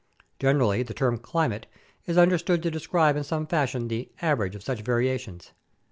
Generally 0.39 0.81
the 0.81 0.95
term 0.95 1.19
"climate" 1.19 1.67
is 2.07 2.17
understood 2.17 2.63
to 2.63 2.71
describe 2.71 3.15
in 3.15 3.23
some 3.23 3.45
fashion 3.45 3.87
the 3.87 4.09
"average" 4.19 4.55
of 4.55 4.63
such 4.63 4.81
variations. 4.81 5.51